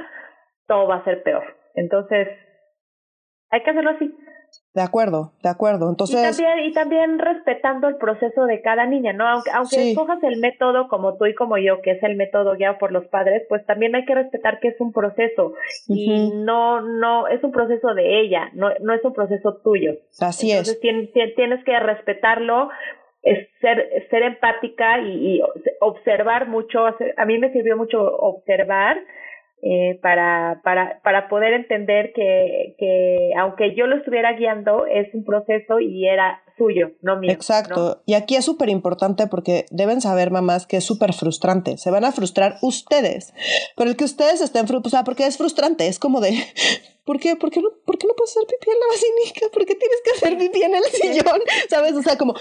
[0.66, 1.44] todo va a ser peor.
[1.74, 2.28] Entonces,
[3.50, 4.14] hay que hacerlo así.
[4.74, 5.88] De acuerdo, de acuerdo.
[5.90, 6.18] Entonces.
[6.18, 9.26] Y también, y también respetando el proceso de cada niña, ¿no?
[9.26, 12.78] Aunque, aunque escojas el método como tú y como yo, que es el método guiado
[12.78, 15.54] por los padres, pues también hay que respetar que es un proceso.
[15.88, 19.94] Y no, no, es un proceso de ella, no, no es un proceso tuyo.
[20.20, 22.68] Así Entonces, Tienes, tienes que respetarlo,
[23.22, 25.42] es ser, ser empática y, y
[25.80, 26.86] observar mucho.
[26.86, 28.98] A mí me sirvió mucho observar
[29.62, 35.24] eh, para, para, para poder entender que, que aunque yo lo estuviera guiando, es un
[35.24, 37.30] proceso y era suyo, no mío.
[37.32, 38.02] Exacto.
[38.06, 41.76] Y aquí es súper importante porque deben saber, mamás, que es súper frustrante.
[41.76, 43.32] Se van a frustrar ustedes.
[43.76, 46.34] Pero el que ustedes estén frustrados, porque es frustrante, es como de,
[47.08, 47.36] ¿por qué?
[47.36, 49.46] ¿Por qué no, por qué no puedes hacer pipí en la basílica?
[49.50, 51.40] ¿Por qué tienes que hacer pipí en el sillón?
[51.70, 51.94] ¿Sabes?
[51.94, 52.34] O sea, como,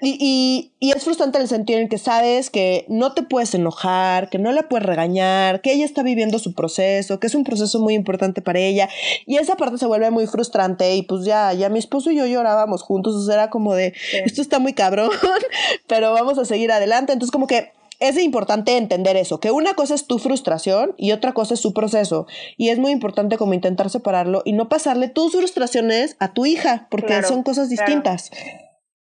[0.00, 3.54] y, y, y es frustrante en el sentido en que sabes que no te puedes
[3.54, 7.44] enojar, que no la puedes regañar, que ella está viviendo su proceso, que es un
[7.44, 8.88] proceso muy importante para ella.
[9.26, 12.24] Y esa parte se vuelve muy frustrante y pues ya, ya mi esposo y yo
[12.24, 13.92] llorábamos juntos, o sea, era como de,
[14.24, 15.10] esto está muy cabrón,
[15.86, 17.12] pero vamos a seguir adelante.
[17.12, 21.32] Entonces como que es importante entender eso, que una cosa es tu frustración y otra
[21.32, 22.26] cosa es su proceso.
[22.56, 26.86] Y es muy importante como intentar separarlo y no pasarle tus frustraciones a tu hija,
[26.90, 28.30] porque son cosas distintas.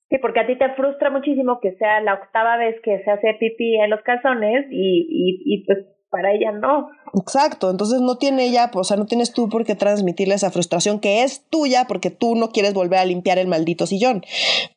[0.10, 3.34] Sí, porque a ti te frustra muchísimo que sea la octava vez que se hace
[3.40, 5.80] pipí en los calzones y, y, y pues
[6.16, 6.90] para ella no.
[7.14, 11.00] Exacto, entonces no tiene ella, o sea, no tienes tú por qué transmitirle esa frustración
[11.00, 14.24] que es tuya porque tú no quieres volver a limpiar el maldito sillón.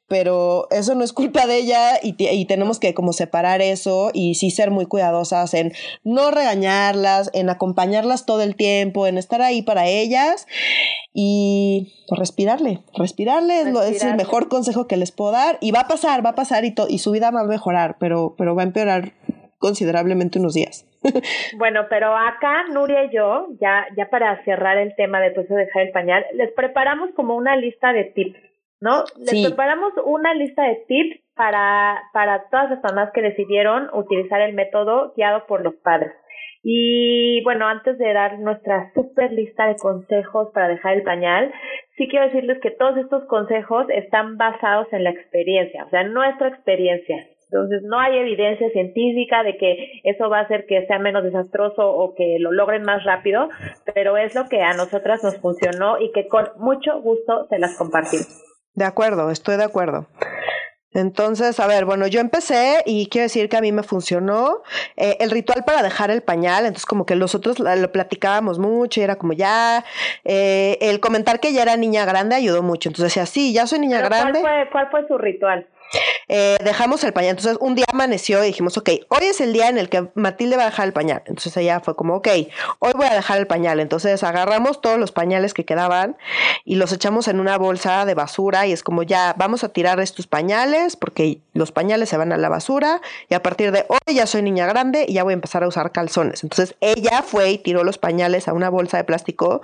[0.09, 4.35] Pero eso no es culpa de ella y, y tenemos que como separar eso y
[4.35, 5.73] sí ser muy cuidadosas en
[6.03, 10.47] no regañarlas, en acompañarlas todo el tiempo, en estar ahí para ellas
[11.13, 16.25] y respirarle, respirarle es, el mejor consejo que les puedo dar y va a pasar,
[16.25, 19.13] va a pasar y, y su vida va a mejorar, pero, pero va a empeorar
[19.59, 20.88] considerablemente unos días.
[21.57, 25.83] Bueno, pero acá Nuria y yo, ya, ya para cerrar el tema de de dejar
[25.83, 28.41] el pañal, les preparamos como una lista de tips,
[28.81, 29.05] ¿no?
[29.19, 34.55] Les preparamos una lista de tips para, para todas las mamás que decidieron utilizar el
[34.55, 36.13] método guiado por los padres.
[36.63, 41.53] Y bueno, antes de dar nuestra super lista de consejos para dejar el pañal,
[41.97, 46.49] sí quiero decirles que todos estos consejos están basados en la experiencia, o sea, nuestra
[46.49, 47.17] experiencia.
[47.51, 51.89] Entonces, no hay evidencia científica de que eso va a hacer que sea menos desastroso
[51.89, 53.49] o que lo logren más rápido,
[53.95, 57.77] pero es lo que a nosotras nos funcionó y que con mucho gusto se las
[57.77, 58.45] compartimos.
[58.75, 60.07] De acuerdo, estoy de acuerdo.
[60.93, 64.63] Entonces, a ver, bueno, yo empecé y quiero decir que a mí me funcionó
[64.97, 69.05] eh, el ritual para dejar el pañal, entonces como que nosotros lo platicábamos mucho y
[69.05, 69.85] era como ya,
[70.25, 73.81] eh, el comentar que ya era niña grande ayudó mucho, entonces decía, sí, ya soy
[73.81, 74.41] niña grande.
[74.41, 75.67] ¿cuál fue, ¿Cuál fue su ritual?
[76.29, 77.31] Eh, dejamos el pañal.
[77.31, 80.57] Entonces, un día amaneció y dijimos, ok, hoy es el día en el que Matilde
[80.57, 81.23] va a dejar el pañal.
[81.27, 82.29] Entonces ella fue como, ok,
[82.79, 83.81] hoy voy a dejar el pañal.
[83.81, 86.17] Entonces agarramos todos los pañales que quedaban
[86.65, 90.01] y los echamos en una bolsa de basura y es como, ya, vamos a tirar
[90.01, 94.15] estos pañales porque los pañales se van a la basura y a partir de hoy
[94.15, 96.43] ya soy niña grande y ya voy a empezar a usar calzones.
[96.43, 99.63] Entonces ella fue y tiró los pañales a una bolsa de plástico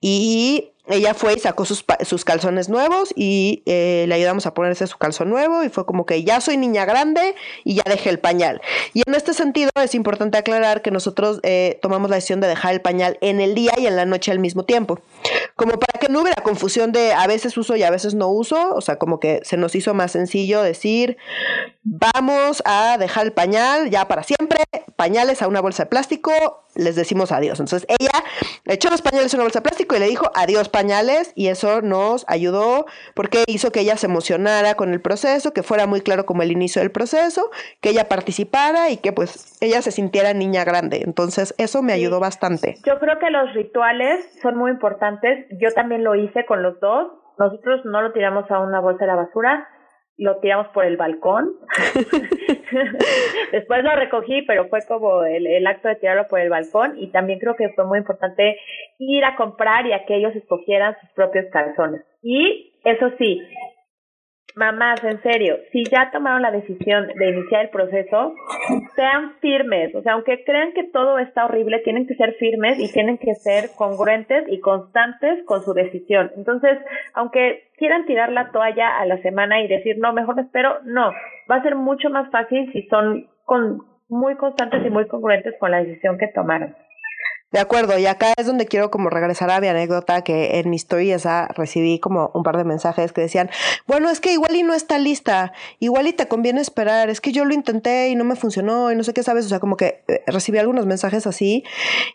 [0.00, 4.86] y ella fue y sacó sus, sus calzones nuevos y eh, le ayudamos a ponerse
[4.86, 8.18] su calzón nuevo y fue como que ya soy niña grande y ya dejé el
[8.18, 8.60] pañal.
[8.94, 12.74] Y en este sentido es importante aclarar que nosotros eh, tomamos la decisión de dejar
[12.74, 15.00] el pañal en el día y en la noche al mismo tiempo.
[15.56, 18.74] Como para que no hubiera confusión de a veces uso y a veces no uso,
[18.74, 21.16] o sea, como que se nos hizo más sencillo decir,
[21.82, 24.60] vamos a dejar el pañal ya para siempre,
[24.96, 26.32] pañales a una bolsa de plástico,
[26.78, 27.60] les decimos adiós.
[27.60, 28.24] Entonces ella
[28.64, 31.82] echó los pañales en una bolsa de plástico y le dijo adiós pañales y eso
[31.82, 36.24] nos ayudó porque hizo que ella se emocionara con el proceso, que fuera muy claro
[36.24, 40.64] como el inicio del proceso, que ella participara y que pues ella se sintiera niña
[40.64, 41.02] grande.
[41.04, 42.76] Entonces eso me ayudó bastante.
[42.86, 45.46] Yo creo que los rituales son muy importantes.
[45.60, 47.12] Yo también lo hice con los dos.
[47.38, 49.68] Nosotros no lo tiramos a una bolsa de la basura,
[50.16, 51.52] lo tiramos por el balcón.
[53.52, 57.08] Después lo recogí, pero fue como el, el, acto de tirarlo por el balcón y
[57.08, 58.58] también creo que fue muy importante
[58.98, 62.02] ir a comprar y a que ellos escogieran sus propios calzones.
[62.22, 63.42] Y eso sí,
[64.54, 68.34] mamás, en serio, si ya tomaron la decisión de iniciar el proceso,
[68.96, 69.94] sean firmes.
[69.94, 73.34] O sea, aunque crean que todo está horrible, tienen que ser firmes y tienen que
[73.34, 76.32] ser congruentes y constantes con su decisión.
[76.36, 76.78] Entonces,
[77.14, 81.12] aunque quieran tirar la toalla a la semana y decir, no, mejor espero, no.
[81.50, 85.70] Va a ser mucho más fácil si son con, muy constantes y muy congruentes con
[85.70, 86.74] la decisión que tomaron.
[87.50, 90.76] De acuerdo, y acá es donde quiero como regresar a mi anécdota que en mi
[90.76, 93.48] historia esa recibí como un par de mensajes que decían,
[93.86, 97.32] bueno, es que igual y no está lista, igual y te conviene esperar, es que
[97.32, 99.78] yo lo intenté y no me funcionó y no sé qué sabes, o sea, como
[99.78, 101.64] que eh, recibí algunos mensajes así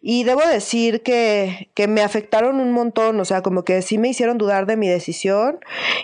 [0.04, 4.10] y debo decir que, que me afectaron un montón, o sea, como que sí me
[4.10, 5.60] hicieron dudar de mi decisión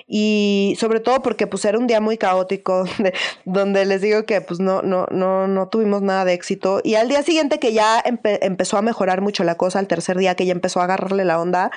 [0.08, 2.86] y sobre todo porque pues era un día muy caótico
[3.46, 7.10] donde, les digo que pues no, no, no, no tuvimos nada de éxito y al
[7.10, 10.54] día siguiente que ya empezó a mejorar mucho la cosa al tercer día que ella
[10.54, 11.72] empezó a agarrarle la onda,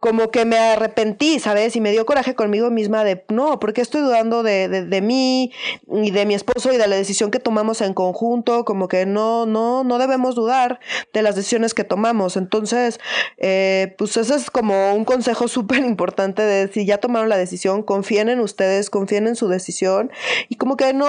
[0.00, 1.76] como que me arrepentí, ¿sabes?
[1.76, 5.52] Y me dio coraje conmigo misma de, no, porque estoy dudando de, de, de, mí
[5.88, 9.44] y de mi esposo y de la decisión que tomamos en conjunto, como que no,
[9.44, 10.80] no, no debemos dudar
[11.12, 12.38] de las decisiones que tomamos.
[12.38, 12.98] Entonces,
[13.36, 17.82] eh, pues ese es como un consejo súper importante de si ya tomaron la decisión,
[17.82, 20.10] confíen en ustedes, confíen en su decisión
[20.48, 21.08] y como que no,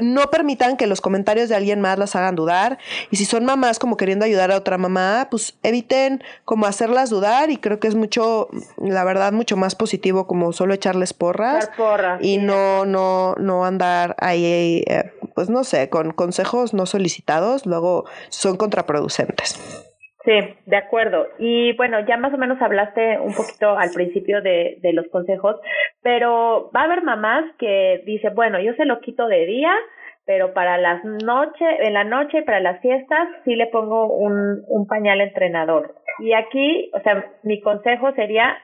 [0.00, 2.78] no permitan que los comentarios de alguien más las hagan dudar.
[3.10, 7.50] Y si son mamás como queriendo ayudar a otra mamá, pues eviten como hacerlas dudar
[7.50, 11.70] y creo que es mucho, la verdad, mucho más positivo como solo echarles porras,
[12.20, 18.04] y no, no, no andar ahí, eh, pues no sé, con consejos no solicitados, luego
[18.28, 19.58] son contraproducentes.
[20.24, 20.32] Sí,
[20.64, 21.26] de acuerdo.
[21.38, 25.56] Y bueno, ya más o menos hablaste un poquito al principio de, de los consejos,
[26.02, 29.72] pero va a haber mamás que dicen, bueno, yo se lo quito de día,
[30.26, 34.86] pero para las noches, en la noche, para las fiestas, sí le pongo un, un
[34.86, 35.94] pañal entrenador.
[36.18, 38.56] Y aquí, o sea, mi consejo sería,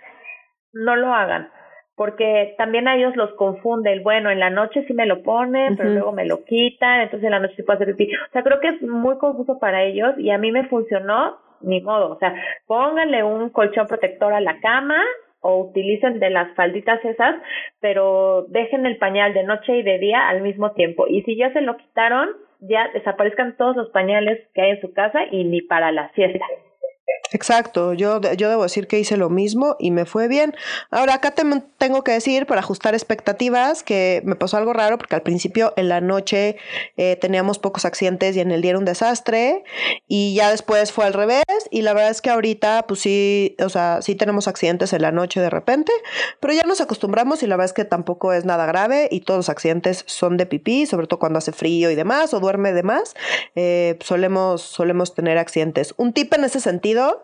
[0.73, 1.51] no lo hagan,
[1.97, 5.77] porque también a ellos los confunde el, bueno, en la noche sí me lo ponen,
[5.77, 8.15] pero luego me lo quitan, entonces en la noche sí puedo hacer pipí.
[8.15, 11.83] O sea, creo que es muy confuso para ellos y a mí me funcionó, ni
[11.83, 12.35] modo, o sea,
[12.67, 14.97] pónganle un colchón protector a la cama
[15.41, 17.37] o utilicen de las falditas esas,
[17.81, 21.07] pero dejen el pañal de noche y de día al mismo tiempo.
[21.09, 22.29] Y si ya se lo quitaron,
[22.61, 26.45] ya desaparezcan todos los pañales que hay en su casa y ni para la siesta.
[27.33, 30.55] Exacto, yo, yo debo decir que hice lo mismo y me fue bien.
[30.91, 31.45] Ahora acá te,
[31.79, 35.89] tengo que decir, para ajustar expectativas, que me pasó algo raro porque al principio en
[35.89, 36.57] la noche
[36.97, 39.63] eh, teníamos pocos accidentes y en el día era un desastre
[40.09, 43.69] y ya después fue al revés y la verdad es que ahorita pues sí, o
[43.69, 45.93] sea, sí tenemos accidentes en la noche de repente,
[46.41, 49.39] pero ya nos acostumbramos y la verdad es que tampoco es nada grave y todos
[49.39, 52.83] los accidentes son de pipí, sobre todo cuando hace frío y demás o duerme de
[52.83, 53.15] más,
[53.55, 55.95] eh, solemos, solemos tener accidentes.
[55.97, 57.20] Un tip en ese sentido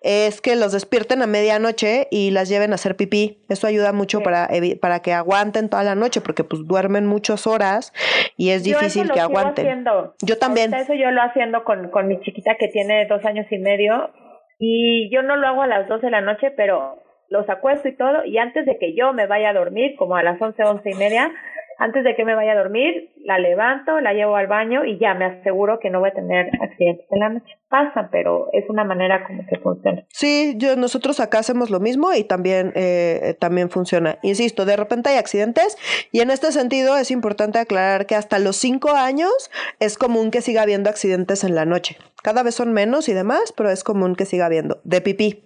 [0.00, 3.42] es que los despierten a medianoche y las lleven a hacer pipí.
[3.48, 4.48] Eso ayuda mucho para,
[4.80, 7.92] para que aguanten toda la noche, porque pues duermen muchas horas
[8.36, 9.84] y es difícil que aguanten.
[10.22, 10.72] Yo también.
[10.74, 14.10] eso yo lo haciendo con, con mi chiquita que tiene dos años y medio
[14.58, 17.96] y yo no lo hago a las 12 de la noche, pero los acuesto y
[17.96, 20.90] todo, y antes de que yo me vaya a dormir, como a las once, once
[20.90, 21.32] y media,
[21.78, 25.14] antes de que me vaya a dormir, la levanto, la llevo al baño y ya
[25.14, 27.56] me aseguro que no voy a tener accidentes en la noche.
[27.68, 30.04] Pasa, pero es una manera como que funciona.
[30.10, 34.18] Sí, yo, nosotros acá hacemos lo mismo y también, eh, también funciona.
[34.22, 35.76] Insisto, de repente hay accidentes
[36.12, 40.42] y en este sentido es importante aclarar que hasta los cinco años es común que
[40.42, 41.96] siga habiendo accidentes en la noche.
[42.22, 44.80] Cada vez son menos y demás, pero es común que siga habiendo.
[44.84, 45.42] De pipí.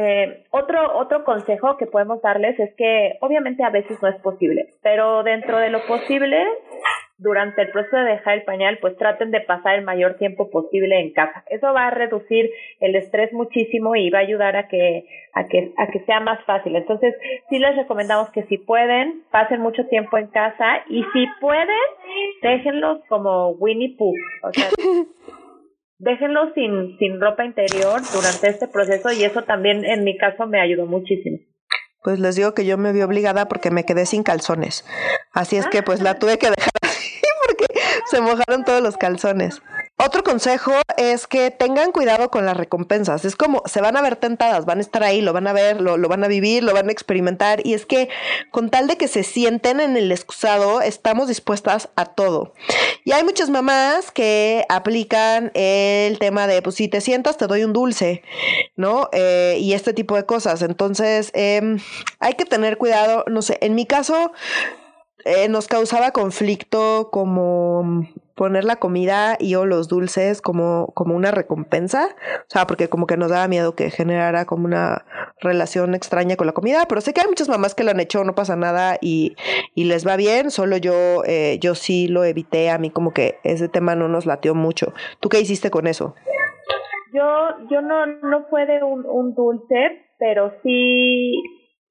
[0.00, 4.74] Eh, otro, otro consejo que podemos darles es que obviamente a veces no es posible,
[4.80, 6.46] pero dentro de lo posible,
[7.18, 11.00] durante el proceso de dejar el pañal, pues traten de pasar el mayor tiempo posible
[11.00, 11.42] en casa.
[11.50, 15.72] Eso va a reducir el estrés muchísimo y va a ayudar a que, a que,
[15.76, 16.76] a que sea más fácil.
[16.76, 17.16] Entonces,
[17.50, 21.68] sí les recomendamos que si pueden, pasen mucho tiempo en casa y si pueden,
[22.40, 24.14] déjenlos como Winnie Pooh.
[24.44, 24.68] O sea,
[25.98, 30.60] déjenlo sin, sin ropa interior durante este proceso y eso también en mi caso me
[30.60, 31.38] ayudó muchísimo.
[32.02, 34.84] Pues les digo que yo me vi obligada porque me quedé sin calzones.
[35.32, 36.18] Así es que pues la ah.
[36.18, 37.66] tuve que dejar así porque
[38.06, 39.60] se mojaron todos los calzones.
[40.00, 43.24] Otro consejo es que tengan cuidado con las recompensas.
[43.24, 45.80] Es como se van a ver tentadas, van a estar ahí, lo van a ver,
[45.80, 47.66] lo, van a vivir, lo van a experimentar.
[47.66, 48.08] Y es que
[48.52, 52.54] con tal de que se sienten en el excusado, estamos dispuestas a todo.
[53.04, 57.64] Y hay muchas mamás que aplican el tema de, pues si te sientas, te doy
[57.64, 58.22] un dulce,
[58.76, 59.08] ¿no?
[59.10, 60.62] Eh, y este tipo de cosas.
[60.62, 61.80] Entonces, em,
[62.20, 63.24] hay que tener cuidado.
[63.26, 64.30] No sé, en mi caso,
[65.24, 68.06] eh, nos causaba conflicto como
[68.38, 73.08] poner la comida y o los dulces como, como una recompensa, o sea, porque como
[73.08, 75.04] que nos daba miedo que generara como una
[75.40, 78.22] relación extraña con la comida, pero sé que hay muchas mamás que lo han hecho,
[78.22, 79.34] no pasa nada y,
[79.74, 83.40] y les va bien, solo yo, eh, yo sí lo evité, a mí como que
[83.42, 84.94] ese tema no nos latió mucho.
[85.18, 86.14] ¿Tú qué hiciste con eso?
[87.12, 87.24] Yo,
[87.70, 91.42] yo no, no fue de un, un dulce, pero sí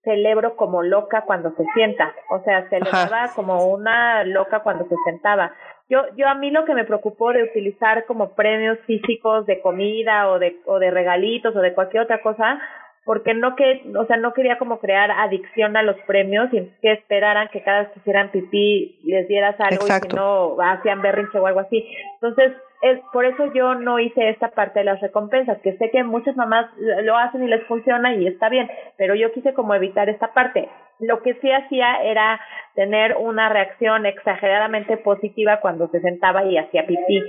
[0.05, 5.51] celebro como loca cuando se sienta, o sea, celebraba como una loca cuando se sentaba.
[5.89, 10.29] Yo, yo a mí lo que me preocupó de utilizar como premios físicos de comida
[10.29, 12.59] o de, o de regalitos o de cualquier otra cosa,
[13.05, 16.91] porque no que, o sea, no quería como crear adicción a los premios y que
[16.91, 21.39] esperaran que cada vez que hicieran pipí les dieras algo y que no hacían berrinche
[21.39, 21.87] o algo así.
[22.15, 26.03] Entonces, es, por eso yo no hice esta parte de las recompensas, que sé que
[26.03, 30.09] muchas mamás lo hacen y les funciona y está bien, pero yo quise como evitar
[30.09, 30.69] esta parte.
[30.99, 32.39] Lo que sí hacía era
[32.73, 37.23] tener una reacción exageradamente positiva cuando se sentaba y hacía pipí.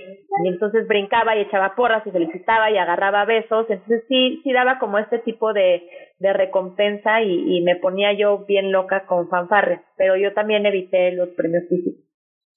[0.44, 3.66] Y entonces brincaba y echaba porras y felicitaba y agarraba besos.
[3.68, 5.86] Entonces sí, sí daba como este tipo de,
[6.18, 9.80] de recompensa y, y me ponía yo bien loca con fanfarres.
[9.98, 12.04] Pero yo también evité los premios físicos.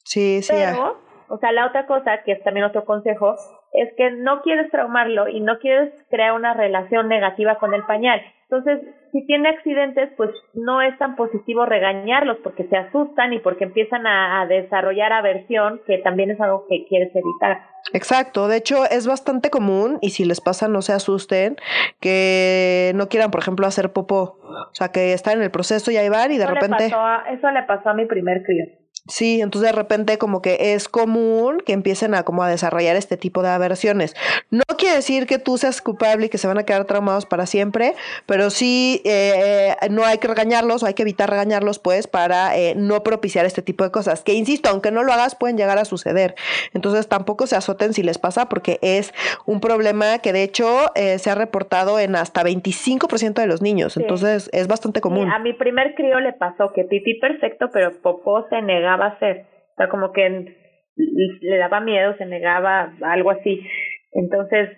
[0.05, 0.53] Sí, sí.
[0.53, 0.97] Pero,
[1.31, 3.35] o sea, la otra cosa, que es también otro consejo,
[3.71, 8.21] es que no quieres traumarlo y no quieres crear una relación negativa con el pañal.
[8.49, 8.81] Entonces,
[9.13, 14.05] si tiene accidentes, pues no es tan positivo regañarlos porque se asustan y porque empiezan
[14.05, 17.61] a, desarrollar aversión, que también es algo que quieres evitar.
[17.93, 21.55] Exacto, de hecho es bastante común y si les pasa no se asusten
[22.01, 25.97] que no quieran, por ejemplo, hacer popó, o sea, que están en el proceso y
[25.97, 26.87] ahí van y de repente...
[26.87, 28.65] eso le pasó a mi primer crío.
[29.07, 33.17] Sí, entonces de repente como que es común que empiecen a como a desarrollar este
[33.17, 34.15] tipo de aversiones.
[34.51, 37.47] No quiere decir que tú seas culpable y que se van a quedar traumados para
[37.47, 37.95] siempre,
[38.27, 42.75] pero sí eh, no hay que regañarlos o hay que evitar regañarlos pues para eh,
[42.77, 44.21] no propiciar este tipo de cosas.
[44.21, 46.35] Que insisto, aunque no lo hagas pueden llegar a suceder.
[46.75, 49.15] Entonces tampoco se azoten si les pasa porque es
[49.47, 53.97] un problema que de hecho eh, se ha reportado en hasta 25% de los niños.
[53.97, 55.31] Entonces es bastante común.
[55.31, 59.09] a mi primer crío le pasó que pipí perfecto, pero popó se negaba negaba a
[59.15, 59.45] hacer.
[59.73, 60.55] O sea, como que
[60.95, 63.65] le daba miedo, se negaba, algo así.
[64.13, 64.69] Entonces,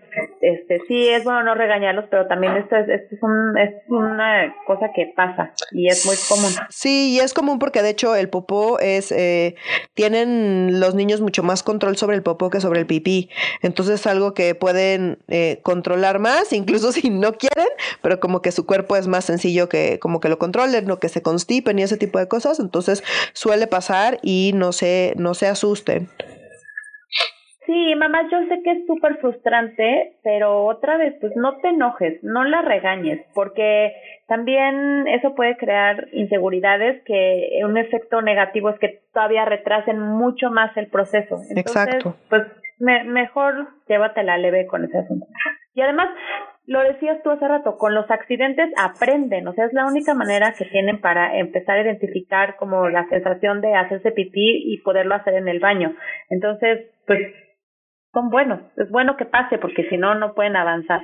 [0.41, 4.53] este sí es bueno no regañarlos, pero también esto es, esto es, un, es una
[4.67, 6.51] cosa que pasa y es muy común.
[6.69, 9.55] Sí, y es común porque de hecho el popó es, eh,
[9.95, 13.31] tienen los niños mucho más control sobre el popó que sobre el pipí.
[13.63, 17.69] Entonces es algo que pueden eh, controlar más, incluso si no quieren,
[18.03, 21.09] pero como que su cuerpo es más sencillo que como que lo controlen o que
[21.09, 22.59] se constipen y ese tipo de cosas.
[22.59, 26.07] Entonces suele pasar y no se, no se asusten.
[27.65, 32.21] Sí, mamá, yo sé que es súper frustrante, pero otra vez, pues no te enojes,
[32.23, 33.93] no la regañes, porque
[34.27, 40.75] también eso puede crear inseguridades que un efecto negativo es que todavía retrasen mucho más
[40.75, 41.37] el proceso.
[41.49, 42.15] Entonces, Exacto.
[42.29, 42.43] Pues
[42.79, 45.25] me, mejor llévatela leve con ese asunto.
[45.73, 46.09] Y además,
[46.65, 50.53] lo decías tú hace rato, con los accidentes aprenden, o sea, es la única manera
[50.57, 55.33] que tienen para empezar a identificar como la sensación de hacerse pipí y poderlo hacer
[55.33, 55.95] en el baño.
[56.29, 57.19] Entonces, pues
[58.13, 61.01] son buenos, es bueno que pase porque si no, no pueden avanzar.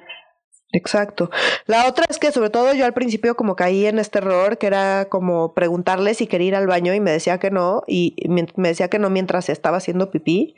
[0.71, 1.31] Exacto.
[1.65, 4.67] La otra es que sobre todo yo al principio como caí en este error que
[4.67, 8.67] era como preguntarle si quería ir al baño y me decía que no y me
[8.67, 10.55] decía que no mientras estaba haciendo pipí.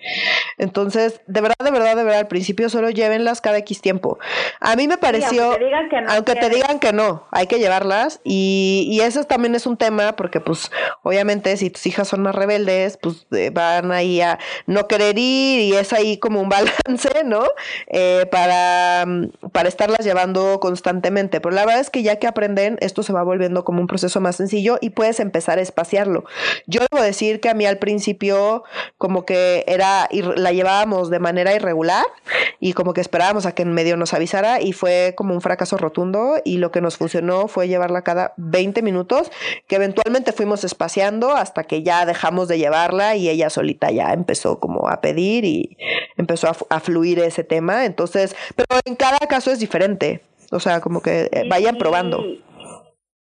[0.58, 4.20] Entonces, de verdad, de verdad, de verdad, al principio solo llévenlas cada X tiempo.
[4.60, 7.48] A mí me pareció, aunque te digan que no, aunque te digan que no hay
[7.48, 10.72] que llevarlas y, y eso también es un tema porque pues
[11.04, 15.62] obviamente si tus hijas son más rebeldes, pues eh, van ahí a no querer ir
[15.62, 16.50] y es ahí como un
[16.88, 17.44] balance, ¿no?
[17.88, 19.06] Eh, para,
[19.54, 23.24] para estarlas llevando constantemente, pero la verdad es que ya que aprenden, esto se va
[23.24, 26.26] volviendo como un proceso más sencillo y puedes empezar a espaciarlo.
[26.68, 28.64] Yo debo decir que a mí al principio
[28.98, 32.06] como que era, la llevábamos de manera irregular
[32.60, 35.78] y como que esperábamos a que en medio nos avisara y fue como un fracaso
[35.78, 39.32] rotundo y lo que nos funcionó fue llevarla cada 20 minutos,
[39.68, 44.60] que eventualmente fuimos espaciando hasta que ya dejamos de llevarla y ella solita ya empezó
[44.60, 45.78] como a pedir y
[46.18, 47.86] empezó a, a fluir ese tema.
[47.86, 49.91] Entonces, pero en cada caso es diferente
[50.52, 52.24] o sea, como que eh, vayan probando.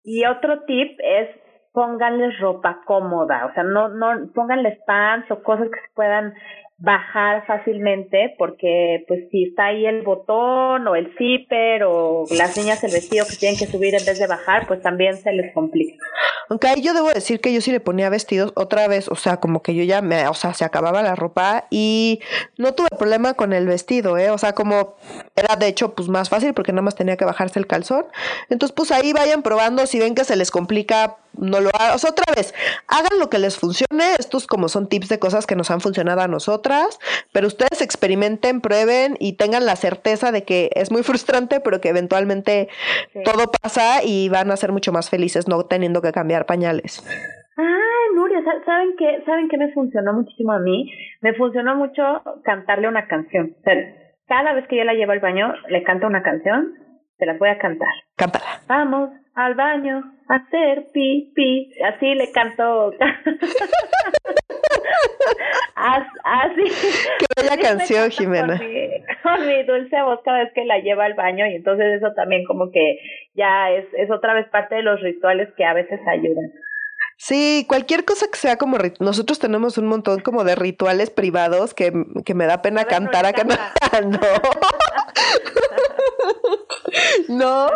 [0.04, 1.28] Y otro tip es
[1.72, 6.34] pónganles ropa cómoda, o sea, no, no, pónganles pants o cosas que se puedan
[6.78, 12.84] bajar fácilmente porque pues si está ahí el botón o el zipper o las niñas
[12.84, 15.96] el vestido que tienen que subir en vez de bajar pues también se les complica.
[16.48, 19.38] Aunque ahí yo debo decir que yo sí le ponía vestidos otra vez, o sea,
[19.38, 22.20] como que yo ya me, o sea, se acababa la ropa y
[22.56, 24.96] no tuve problema con el vestido, eh, o sea, como
[25.36, 28.06] era de hecho pues más fácil porque nada más tenía que bajarse el calzón.
[28.48, 31.98] Entonces pues ahí vayan probando si ven que se les complica no lo hagan, o
[31.98, 32.54] sea, otra vez,
[32.88, 36.20] hagan lo que les funcione, estos como son tips de cosas que nos han funcionado
[36.20, 36.98] a nosotras,
[37.32, 41.88] pero ustedes experimenten, prueben y tengan la certeza de que es muy frustrante, pero que
[41.88, 42.68] eventualmente
[43.24, 47.04] todo pasa y van a ser mucho más felices no teniendo que cambiar pañales.
[47.56, 50.90] Ay, Nuria, ¿saben qué, ¿saben qué me funcionó muchísimo a mí?
[51.20, 52.02] Me funcionó mucho
[52.44, 53.56] cantarle una canción.
[53.58, 53.74] O sea,
[54.28, 56.74] cada vez que yo la llevo al baño, le canto una canción,
[57.18, 57.88] se las voy a cantar.
[58.16, 58.60] Cántala.
[58.68, 61.72] Vamos al baño hacer pipí.
[61.84, 62.92] Así le canto.
[65.74, 66.64] así.
[67.18, 68.60] Qué bella canción, Jimena.
[69.22, 72.44] Con mi, dulce voz cada vez que la lleva al baño y entonces eso también
[72.44, 72.98] como que
[73.34, 76.52] ya es, es otra vez parte de los rituales que a veces ayudan.
[77.20, 81.92] Sí, cualquier cosa que sea como nosotros tenemos un montón como de rituales privados que,
[82.24, 83.42] que me da pena cantar acá.
[84.04, 84.20] no.
[87.28, 87.68] no,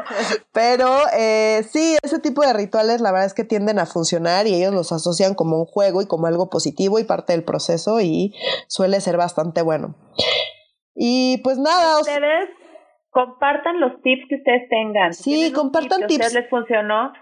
[0.53, 4.55] pero eh, sí, ese tipo de rituales la verdad es que tienden a funcionar y
[4.55, 8.35] ellos los asocian como un juego y como algo positivo y parte del proceso y
[8.69, 9.95] suele ser bastante bueno.
[10.95, 12.01] Y pues nada.
[12.01, 12.49] Ustedes
[13.11, 15.13] compartan los tips que ustedes tengan.
[15.13, 16.27] Sí, compartan tips.
[16.27, 17.13] ustedes les funcionó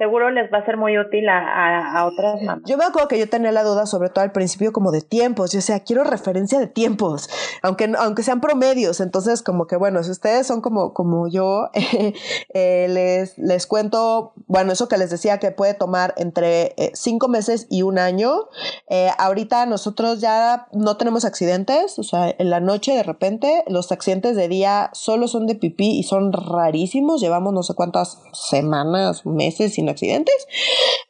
[0.00, 2.64] seguro les va a ser muy útil a, a, otras mamás.
[2.64, 5.52] Yo me acuerdo que yo tenía la duda, sobre todo al principio, como de tiempos.
[5.52, 7.28] Yo sea, quiero referencia de tiempos,
[7.62, 9.00] aunque, aunque sean promedios.
[9.00, 11.68] Entonces, como que bueno, si ustedes son como, como yo,
[12.54, 17.28] eh, les, les cuento, bueno, eso que les decía que puede tomar entre eh, cinco
[17.28, 18.48] meses y un año.
[18.88, 23.92] Eh, ahorita nosotros ya no tenemos accidentes, o sea, en la noche de repente los
[23.92, 27.20] accidentes de día solo son de pipí y son rarísimos.
[27.20, 30.46] Llevamos no sé cuántas semanas, meses accidentes.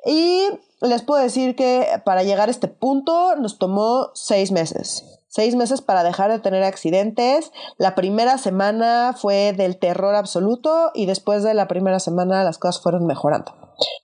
[0.05, 0.49] Y
[0.81, 5.05] les puedo decir que para llegar a este punto nos tomó seis meses.
[5.28, 7.53] Seis meses para dejar de tener accidentes.
[7.78, 12.83] La primera semana fue del terror absoluto y después de la primera semana las cosas
[12.83, 13.55] fueron mejorando.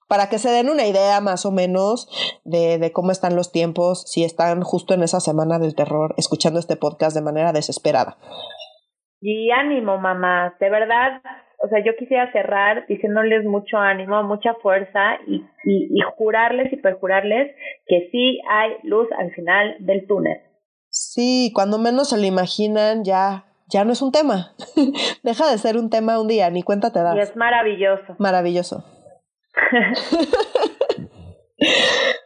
[0.07, 2.09] Para que se den una idea más o menos
[2.45, 6.61] de, de cómo están los tiempos, si están justo en esa semana del terror escuchando
[6.61, 8.19] este podcast de manera desesperada.
[9.21, 10.55] Y ánimo, mamá.
[10.61, 11.21] De verdad,
[11.59, 17.55] o sea, yo quisiera cerrar diciéndoles mucho ánimo, mucha fuerza y, y, jurarles y perjurarles
[17.87, 20.41] que sí hay luz al final del túnel.
[20.89, 24.53] Sí, cuando menos se lo imaginan, ya, ya no es un tema.
[25.23, 27.17] Deja de ser un tema un día, ni cuenta te das.
[27.17, 28.17] Y es maravilloso.
[28.19, 28.85] Maravilloso.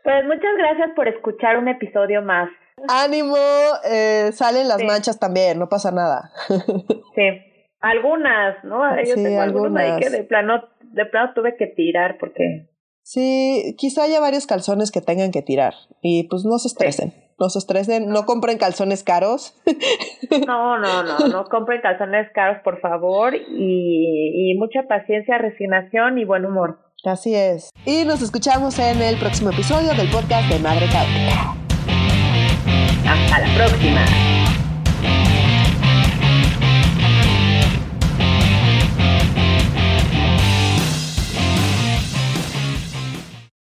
[0.05, 2.49] pues muchas gracias por escuchar un episodio más.
[2.89, 3.37] Ánimo,
[3.85, 6.31] eh, salen las manchas también, no pasa nada.
[7.15, 7.50] sí.
[7.81, 8.83] Algunas, ¿no?
[9.05, 9.99] Yo tengo algunas.
[10.01, 12.69] que de plano, de plano tuve que tirar porque...
[13.03, 17.49] Sí, quizá haya varios calzones que tengan que tirar y pues no se estresen, no
[17.49, 19.55] se estresen, no compren calzones caros.
[20.47, 26.25] No, no, no, no compren calzones caros por favor y, y mucha paciencia, resignación y
[26.25, 26.79] buen humor.
[27.05, 27.71] Así es.
[27.85, 31.57] Y nos escuchamos en el próximo episodio del podcast de Madre Caótica.
[33.09, 34.40] Hasta la próxima.